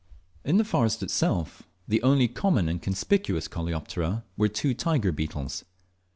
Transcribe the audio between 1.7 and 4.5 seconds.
the only common and conspicuous coleoptera were